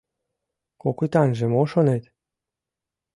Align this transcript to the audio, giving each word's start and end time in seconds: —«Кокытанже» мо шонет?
—«Кокытанже» 0.81 1.45
мо 1.53 1.63
шонет? 1.71 2.03